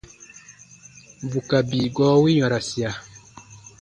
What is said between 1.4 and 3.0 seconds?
ka bii gɔɔ wi yɔ̃rasia.